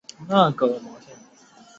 [0.27, 0.79] 我逃出来